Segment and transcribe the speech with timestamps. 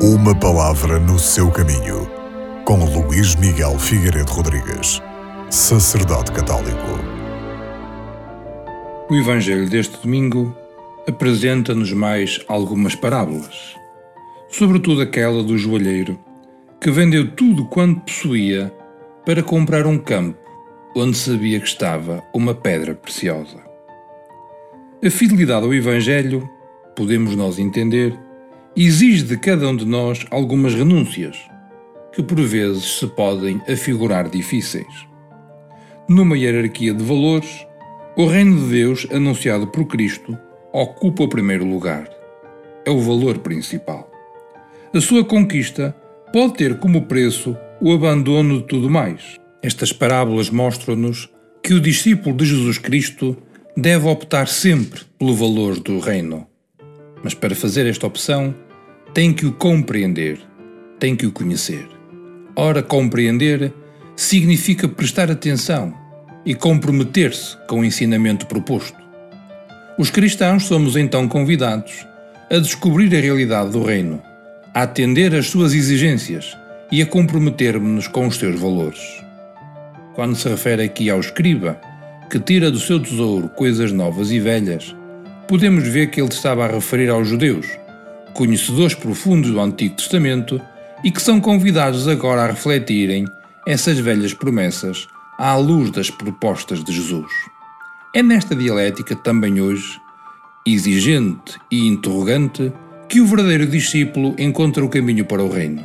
[0.00, 2.08] Uma palavra no seu caminho,
[2.64, 5.02] com Luís Miguel Figueiredo Rodrigues,
[5.50, 7.00] sacerdote católico.
[9.10, 10.56] O Evangelho deste domingo
[11.08, 13.74] apresenta-nos mais algumas parábolas,
[14.48, 16.16] sobretudo aquela do joalheiro,
[16.80, 18.72] que vendeu tudo quanto possuía
[19.26, 20.38] para comprar um campo
[20.94, 23.58] onde sabia que estava uma pedra preciosa.
[25.04, 26.48] A fidelidade ao Evangelho,
[26.94, 28.16] podemos nós entender,
[28.86, 31.36] exige de cada um de nós algumas renúncias,
[32.12, 34.86] que por vezes se podem afigurar difíceis.
[36.08, 37.66] Numa hierarquia de valores,
[38.16, 40.38] o reino de Deus anunciado por Cristo
[40.72, 42.08] ocupa o primeiro lugar.
[42.84, 44.10] É o valor principal.
[44.94, 45.94] A sua conquista
[46.32, 49.36] pode ter como preço o abandono de tudo mais.
[49.62, 51.28] Estas parábolas mostram-nos
[51.62, 53.36] que o discípulo de Jesus Cristo
[53.76, 56.46] deve optar sempre pelo valor do reino.
[57.22, 58.54] Mas para fazer esta opção,
[59.18, 60.38] tem que o compreender,
[60.96, 61.88] tem que o conhecer.
[62.54, 63.72] Ora, compreender
[64.14, 65.92] significa prestar atenção
[66.46, 68.96] e comprometer-se com o ensinamento proposto.
[69.98, 72.06] Os cristãos somos então convidados
[72.48, 74.22] a descobrir a realidade do reino,
[74.72, 76.56] a atender às suas exigências
[76.92, 79.02] e a comprometermos-nos com os seus valores.
[80.14, 81.80] Quando se refere aqui ao escriba,
[82.30, 84.94] que tira do seu tesouro coisas novas e velhas,
[85.48, 87.66] podemos ver que ele estava a referir aos judeus,
[88.38, 90.60] conhecedores profundos do Antigo Testamento
[91.02, 93.26] e que são convidados agora a refletirem
[93.66, 97.32] essas velhas promessas à luz das propostas de Jesus.
[98.14, 100.00] É nesta dialética também hoje,
[100.64, 102.72] exigente e interrogante,
[103.08, 105.84] que o verdadeiro discípulo encontra o caminho para o reino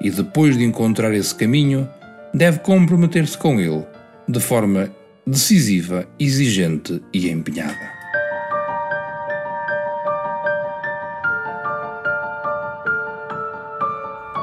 [0.00, 1.86] e, depois de encontrar esse caminho,
[2.32, 3.84] deve comprometer-se com ele
[4.26, 4.90] de forma
[5.26, 7.99] decisiva, exigente e empenhada.